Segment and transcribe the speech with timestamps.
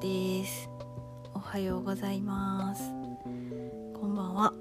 [0.00, 0.68] です。
[1.32, 2.82] おはようございます。
[3.94, 4.52] こんばんは。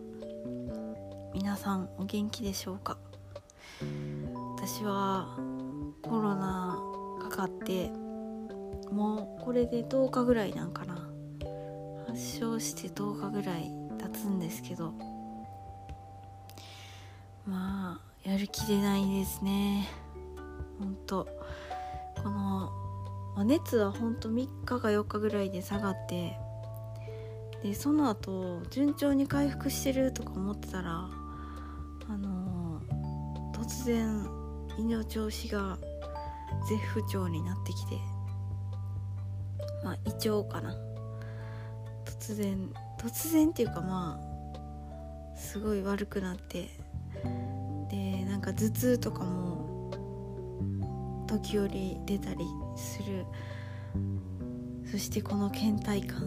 [1.33, 2.97] 皆さんお元気でしょうか？
[4.57, 5.37] 私は
[6.01, 6.79] コロナ
[7.29, 7.89] かかって
[8.91, 11.09] もうこれで10日ぐらいなんかな。
[12.07, 14.93] 発症して10日ぐらい経つんですけど。
[17.45, 19.89] まあやる気出ないですね。
[20.79, 21.27] ほんと。
[22.23, 22.71] この、
[23.35, 26.37] まあ、熱はほんと3日か4日ぐらいで下がって
[27.63, 31.09] でその後順調に回復してるとか思ってたら
[32.07, 34.25] あのー、突然
[34.77, 35.77] 胃の調子が
[36.69, 37.95] 絶不調になってきて
[39.83, 40.75] まあ胃腸かな。
[42.25, 46.69] 突然突然っていうかまあすごい悪くなって
[47.91, 49.54] でなんか頭痛とかも
[51.39, 53.25] 時折出たりする。
[54.89, 56.23] そしてこの倦怠感。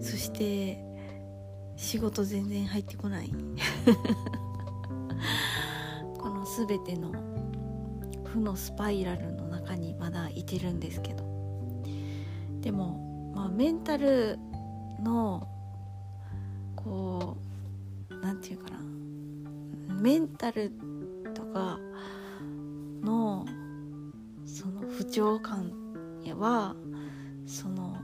[0.00, 0.84] そして
[1.76, 3.30] 仕事全然入ってこない。
[6.18, 7.12] この全ての
[8.24, 11.24] 負のスパイラルの中にまだいてるんですけど。
[12.60, 14.38] でも、まあ、メンタル
[15.02, 15.48] の
[16.74, 17.36] こ
[18.10, 18.80] う何て言うかな。
[19.94, 20.72] メンタル
[21.32, 21.78] とか
[25.16, 25.72] その不調感
[26.38, 26.76] は
[27.46, 27.96] その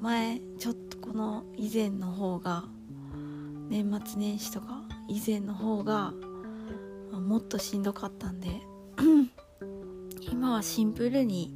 [0.00, 2.64] 前ちょっとこの以前の方が
[3.68, 6.14] 年末年始とか以前の方が
[7.12, 8.48] もっとしんどかったんで
[10.32, 11.54] 今はシンプルに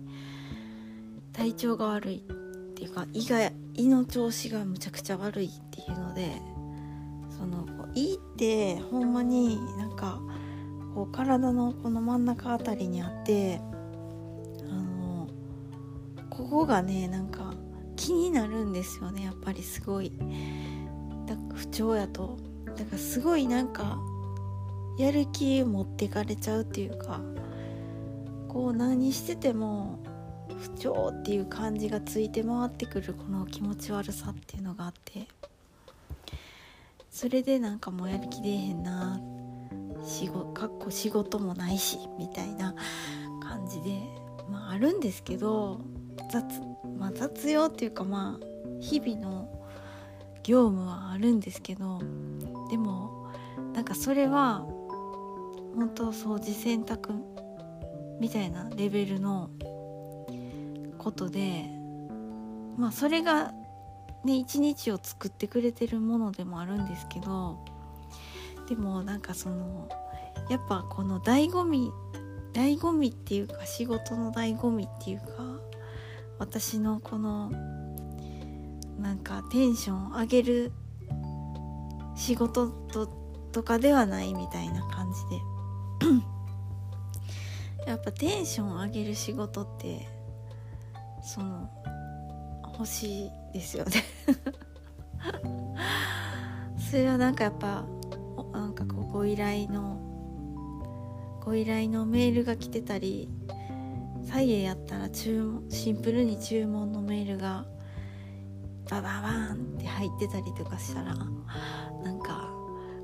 [1.32, 6.42] 体調が悪いっていうか胃が胃の調子がむちゃくちゃ悪いっていうので
[7.30, 10.20] その胃ってほんまになんか
[10.94, 13.62] こう体のこの真ん中あたりにあって
[16.38, 17.52] ここがねなんか
[17.96, 20.12] 気になるんですよねやっぱりすごい。
[21.26, 22.38] だ不調やと。
[22.64, 23.98] だからすごいなんか
[24.98, 27.20] やる気持ってかれちゃうっていうか
[28.46, 29.98] こう何してても
[30.60, 35.26] 不調っていう感じがついて回ってくるこの気持ち悪さっていうのがあって。
[37.10, 39.20] それでなんかもうやる気出えへんな
[40.06, 42.76] 仕事かっこ仕事もないしみたいな
[43.42, 43.98] 感じで
[44.48, 45.80] まああるんですけど
[46.30, 46.44] 雑,、
[46.98, 48.46] まあ、雑用っていうかまあ
[48.80, 49.48] 日々の
[50.42, 52.00] 業務はあるんですけど
[52.70, 53.32] でも
[53.74, 54.66] なんかそれは
[55.76, 57.12] 本当掃除洗濯
[58.20, 59.50] みたいなレベルの
[60.98, 61.66] ことで
[62.76, 63.52] まあそれが
[64.24, 67.58] ね一日を作ってくれてるものでもあるんですけど
[68.68, 69.88] でもなんかその
[70.50, 71.90] やっぱこの醍醐味
[72.52, 75.57] 醍醐味っていうか仕事の醍醐味っていうか
[76.38, 77.50] 私のこの
[78.98, 80.72] なんかテンション上げる
[82.16, 83.06] 仕事と
[83.52, 85.42] とかではないみたいな感じで。
[87.86, 90.06] やっぱテンション上げる仕事って
[91.22, 91.70] その
[92.74, 94.04] 欲しいですよね。
[96.78, 97.84] それはなんかやっぱ
[98.52, 99.98] なんかこうご依頼の
[101.44, 103.28] ご依頼のメールが来てたり
[104.30, 107.64] 左右やったら注文シンプルに注文のメールが
[108.90, 112.50] バババーンって入ってたりとかしたらなんか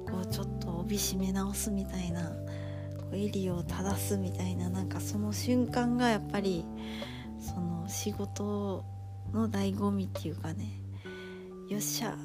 [0.07, 2.25] こうちょっと帯締め直すみたいな
[3.01, 6.63] こう襟を正すみたいななんかその瞬間がやっぱり
[7.41, 8.85] その仕事
[9.33, 10.79] の醍醐味っていうかね
[11.71, 12.17] よっしゃ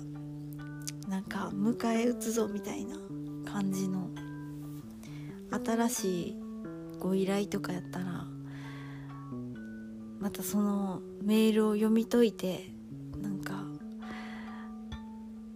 [1.07, 2.97] なんか迎え撃つぞみたいな
[3.49, 4.09] 感じの
[5.65, 6.35] 新しい
[6.99, 8.25] ご依頼とかやったら
[10.19, 12.69] またそのメールを読み解いて
[13.21, 13.53] なんか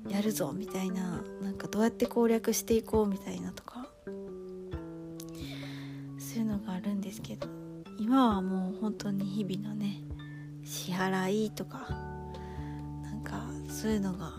[0.09, 3.87] やるぞみたいななんかどうやって攻略していこうみたいなとか
[6.17, 7.47] そういうのがあるんですけど
[7.99, 10.01] 今はもう本当に日々のね
[10.63, 11.87] 支払いとか
[13.03, 14.31] なんかそういうのが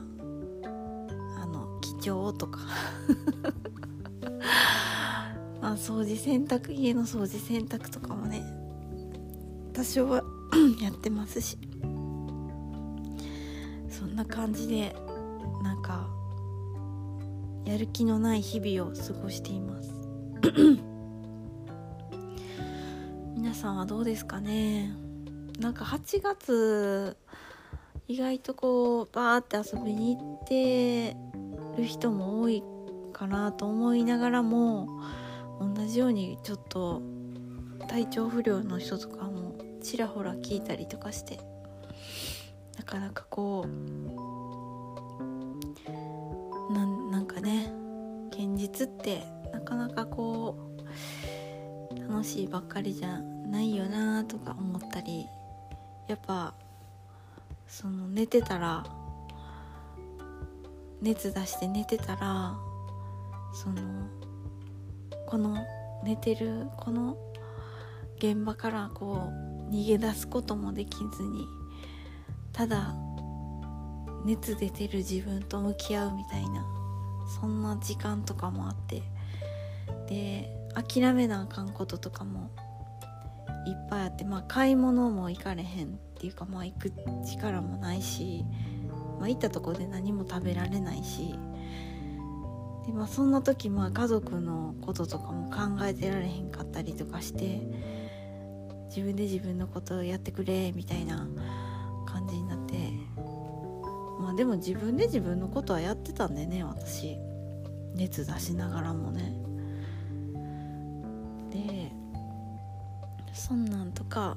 [1.37, 2.61] あの貴重とか
[5.61, 8.64] まあ掃除洗濯家の掃除洗濯とかもね
[9.75, 10.23] 多少は
[10.81, 11.59] やってますし。
[13.91, 14.95] そんな感じで
[15.63, 16.09] なんか
[17.65, 19.91] やる気のない日々を過ごしています。
[23.35, 24.93] 皆さんはどうですかね？
[25.59, 27.17] なんか8月
[28.09, 31.17] 意外とこうバーって遊びに行って
[31.79, 32.63] る人も多い
[33.13, 35.01] かなと思いながらも
[35.61, 37.01] 同じようにちょっと
[37.89, 39.34] 体調不良の人とかも
[39.85, 41.39] ちらほら聞いたりとかして。
[42.77, 43.95] なかなかこう
[47.11, 47.73] なんかね
[48.31, 49.23] 現実って
[49.53, 50.77] なかなかこ
[51.97, 55.27] う楽しいばっかりじゃないよなとか思ったり
[56.09, 56.55] やっぱ
[57.67, 58.85] その寝てたら
[61.01, 62.57] 熱出して寝てたら
[63.55, 63.81] その
[65.27, 65.57] この
[66.05, 67.17] 寝てるこの
[68.19, 71.47] 現場からこう逃げ出すこともできずに
[72.53, 72.95] ただ
[74.25, 76.65] 熱出てる自分と向き合うみたいな
[77.41, 79.03] そんな時間とかもあって
[80.09, 82.51] で諦めなあかんこととかも
[83.67, 86.93] いっぱいあってまあ買い物も行かれへんっていうかまあ行く
[87.27, 88.45] 力もないし、
[89.19, 91.35] まあ、行ったとこで何も食べられないし
[92.87, 97.63] で、まあ、そんな時まあ家族のこととかも考えてられへんかったりとかして
[98.95, 101.27] 自分で自分のことをやってくれみたいな
[102.07, 102.75] 感じになって。
[104.21, 107.19] まあでも自分で自分のことはやってたんでね私。
[107.95, 109.35] 熱出しながらもね。
[111.51, 111.93] で
[113.33, 114.37] そんなんとか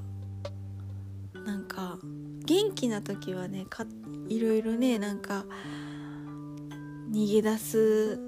[1.46, 1.98] なんか
[2.46, 3.86] 元気な時はねか
[4.30, 5.46] いろいろねなんか
[7.12, 8.20] 逃げ出す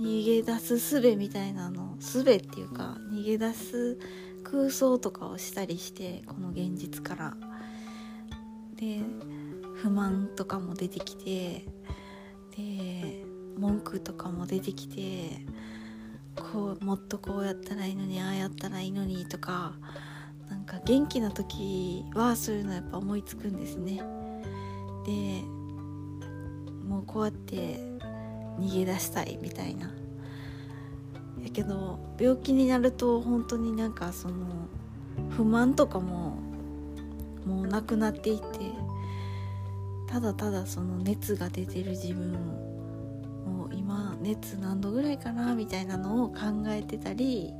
[0.00, 3.98] 逃げ出す術みたいなの術っていうか逃げ出す
[4.52, 7.36] 空想とかをしたりしてこの現実から。
[8.76, 9.00] で
[9.76, 11.64] 不満とかも出てきて
[12.56, 13.24] で
[13.56, 15.46] 文句とかも出てきて
[16.36, 19.74] こうもっとこうやったらいいのにああやったらいいのにとか
[20.50, 24.02] なんか元気な時はそういうのやっぱ思いつくんですね。
[25.06, 25.42] で
[26.84, 27.78] もうこうやって
[28.58, 30.01] 逃げ出したいみたいな。
[31.44, 34.68] やけど病気になると本当になんかその
[35.30, 36.38] 不満とかも
[37.46, 38.44] もうなくなっていて
[40.06, 42.32] ただただその熱が出てる自分
[43.46, 47.52] もう今熱何度ぐらいかなみたいなのを考えてたり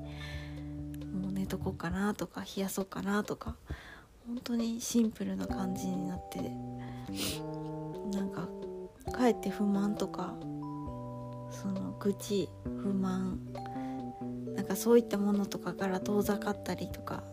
[1.13, 3.57] もう寝とこうかなとか冷やそうかなとか
[4.27, 6.39] 本当にシンプルな感じになって
[8.17, 8.49] なんか
[9.13, 10.35] かえって不満とか
[11.51, 12.49] その愚痴
[12.83, 13.39] 不満
[14.63, 17.25] なんかそういったものとかから遠ざかったりとか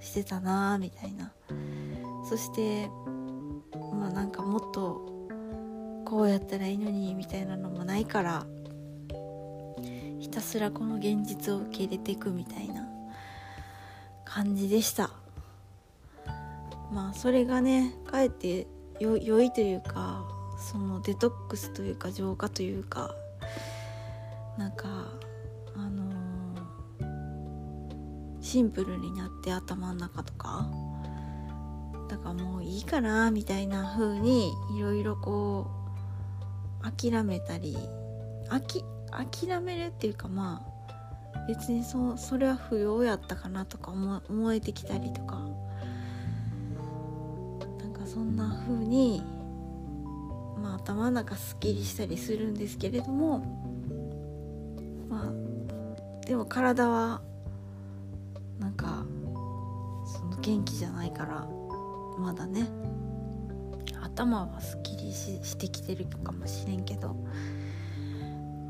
[0.00, 1.32] してたなみたいな。
[2.28, 2.88] そして
[3.92, 5.06] まあなんかもっと
[6.04, 8.44] こうやったらいいのにみたいなのもないから
[10.18, 12.88] ひたすらこの現実を受け入れていくみたいな
[14.24, 15.10] 感じでした。
[16.92, 18.66] まあそれがねかえって
[18.98, 20.24] よ良いというか
[20.58, 23.14] そのデトックスというか浄化というか
[24.58, 24.88] なんか
[28.54, 30.68] シンプルになって頭の中とか。
[32.08, 35.66] だからもういいかなみたいな風にいろいろこ
[36.80, 37.76] う諦めたり。
[38.48, 40.64] 諦めるっていうかま
[41.34, 45.40] あ別にそそれは不要やったかなとか思思えてきたりとか。
[47.80, 49.20] なんかそんな風に
[50.62, 53.40] まあ頭の中すっきりしたりするんですけれども。
[55.08, 57.20] まあでも体は
[58.58, 59.04] なんか
[60.06, 61.46] その元気じゃないから
[62.18, 62.68] まだね。
[64.02, 67.16] 頭はすっきりししてきてるかもしれんけど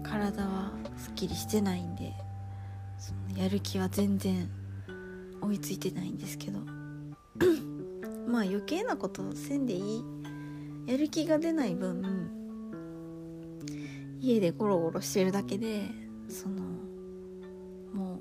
[0.02, 2.14] 体はすっきりしてないんで
[2.98, 4.48] そのやる気は全然
[5.42, 6.60] 追いついてないんですけど。
[8.26, 10.04] まあ余計なことせんでいい。
[10.86, 12.02] やる気が出ない分
[14.20, 15.82] 家でゴロゴロしてるだけで
[16.28, 16.62] その
[17.92, 18.20] もう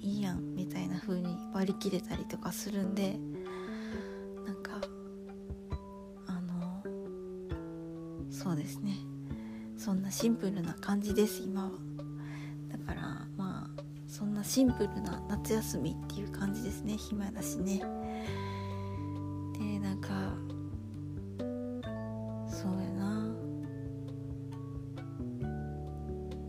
[0.00, 0.47] いいやん。
[0.98, 3.16] な風に割り切れたりとかするんで
[4.44, 4.72] なんか
[6.26, 6.82] あの
[8.30, 8.96] そうですね。
[9.76, 11.70] そんなシンプルな感じです今は。
[12.68, 13.02] だから
[13.36, 17.78] まあそんなシンプルな夏休みっていう感じですね暇だしね。
[19.56, 20.08] でなんか
[22.48, 23.28] そうやな。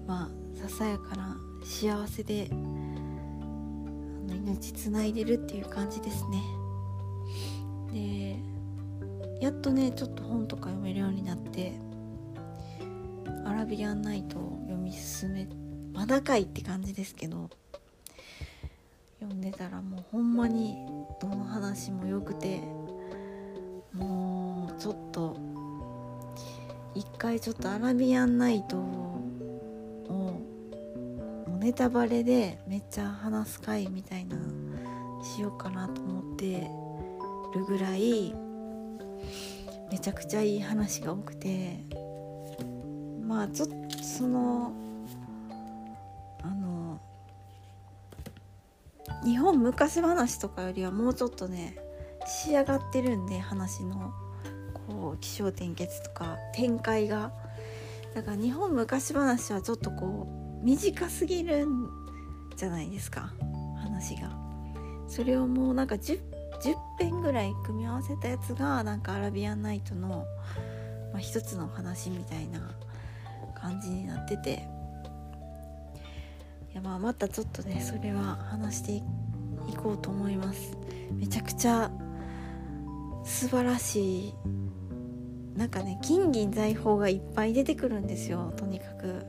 [0.07, 0.29] まあ
[0.59, 2.49] ささやかな幸せで
[4.59, 6.41] あの命つないでるっていう感じですね。
[7.93, 8.35] で
[9.41, 11.73] やっとねちょっと本とか読めるようになって
[13.45, 15.47] 「アラビアンナイト」を読み進め
[15.93, 17.49] まだかいって感じですけど
[19.19, 20.75] 読んでたらもうほんまに
[21.21, 22.61] どの話もよくて
[23.93, 25.37] もうちょっと
[26.93, 29.28] 一回ちょっとアラビアンナイトを
[31.59, 34.37] ネタバレでめっちゃ話す回みたいな
[35.21, 36.69] しようかなと思って
[37.53, 38.33] るぐらい
[39.91, 41.83] めちゃくちゃいい話が多くて
[43.27, 44.71] まあちょっとその
[46.43, 47.01] あの
[49.25, 51.77] 日本昔話とかよりはもうちょっとね
[52.25, 54.13] 仕上がってるんで話の
[54.87, 57.33] こう起承転結とか展開が
[58.15, 61.89] だから日本昔話はちょっとこう短すぎるん
[62.55, 63.33] じゃないですか？
[63.81, 64.31] 話が。
[65.07, 66.19] それをもうなんか 10,
[66.61, 70.25] 10編ぐらい組み合わせたやつがなんかアラビアンナイトの、
[71.11, 72.59] まあ、一つの話みたいな
[73.55, 74.67] 感じになってて。
[76.71, 79.03] いやまあまたちょっとねそれは話してい
[79.75, 80.77] こうと思います。
[81.11, 81.89] めちゃくちゃ
[83.23, 84.33] 素晴らしい。
[85.57, 89.25] なんかね金銀財宝がいっぱい出てくるんですよとにかく。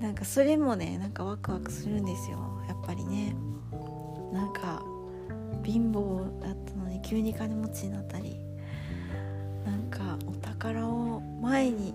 [0.00, 2.38] なんかそれもねなんかワクワクするんですよ。
[2.68, 3.34] やっぱりね。
[4.32, 4.82] なんか
[5.64, 8.36] 貧乏だったのに急に金持ちになったり。
[9.64, 11.94] なんかお宝を前に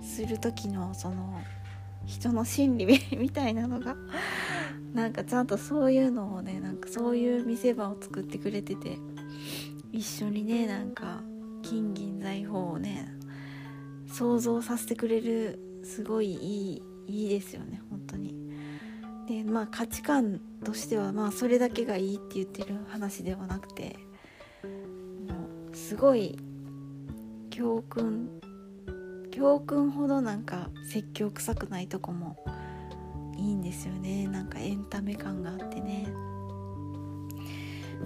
[0.00, 1.40] する時のその
[2.06, 3.96] 人の心理みたいなのが
[4.94, 8.98] なんかちゃんとそういうのをねなんかそういう見せ場を作ってくれてて
[9.92, 11.20] 一緒にねなんか
[11.62, 13.06] 金銀財宝をね
[14.06, 18.34] 想像させてくれるすごいいいいいですよね本当に。
[19.28, 23.96] でまあ価値観としてはまあそれだけがいいって言ってる話ではなくて
[25.28, 26.38] もうすごい
[27.50, 28.28] 教訓
[29.30, 32.36] 教訓ほどなんか説教臭くないとこも
[33.36, 34.26] いいんですよね。
[34.26, 36.08] なんかエンタメ感があってね。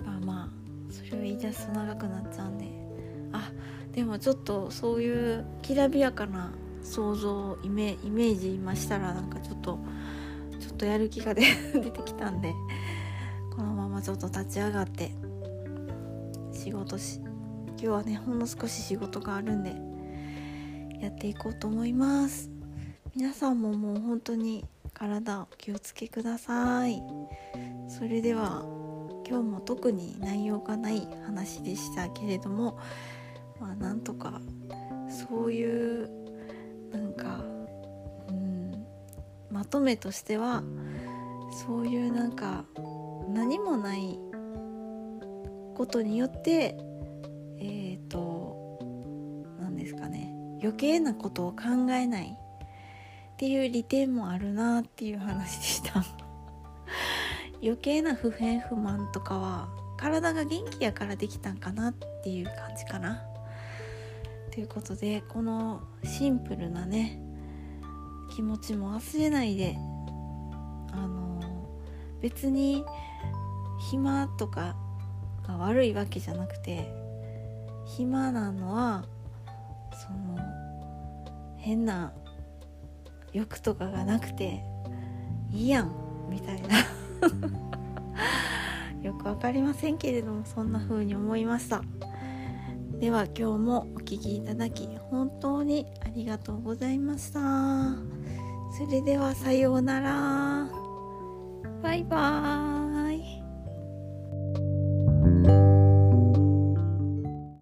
[0.05, 2.85] まあまあそれを言い出すと長くなっちゃうんで。
[3.33, 3.51] あ
[3.93, 6.53] でもちょっとそういうきらびやかな
[6.85, 9.79] 想像イメイメージ今したらなんかちょっと
[10.61, 12.55] ちょっとやる気が 出てきたんで
[13.57, 15.11] このままちょっと立ち上がって
[16.53, 19.75] 仕事し今日はねほんの少し仕事があるんで
[21.01, 22.51] やっていこうと思います。
[23.15, 27.03] 皆さんももう本当に体お気をつけください。
[27.89, 28.65] それでは
[29.29, 32.79] 今日も特に内容がない話でしたけれども
[33.61, 34.41] まあなんとか
[35.09, 36.24] そういう
[39.65, 40.63] まとめとしては
[41.67, 42.67] そういうなんか
[43.33, 44.19] 何もない
[45.75, 46.77] ことによって
[47.59, 48.79] えっ、ー、と
[49.59, 56.05] 何ですかね余計なことを考えないっていう利点もあるなっていう話でした。
[57.63, 63.23] 余計な不平不満とかは体が元気やからできたんかなっていう感じかな。
[64.53, 67.24] ということでこのシンプルなね
[68.35, 69.77] 気持ちも忘れないで
[70.93, 71.41] あの
[72.21, 72.85] 別に
[73.91, 74.75] 暇とか
[75.47, 76.93] が悪いわけじゃなくて
[77.87, 79.05] 暇なのは
[79.93, 80.39] その
[81.59, 82.13] 変な
[83.33, 84.63] 欲とかがなくて
[85.53, 85.93] いいやん
[86.29, 86.79] みたいな。
[89.03, 91.83] よく分かりませんけれどもそんな風に思いました。
[92.99, 98.14] では今日もお聴きいただき本当にありがとうございました。
[98.77, 100.69] それではさようなら
[101.81, 102.74] バイバーイ